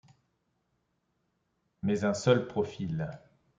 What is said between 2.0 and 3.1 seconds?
un seul profil.